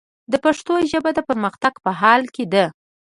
[0.31, 2.65] د پښتو ژبه، د پرمختګ په حال کې ده.